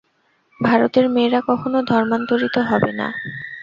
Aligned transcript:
ভারতের 0.59 1.05
মেয়েরা 1.09 1.39
কখনও 1.49 1.79
ধর্মান্তরিত 1.91 2.55
হবে 2.69 2.91
না। 2.93 3.07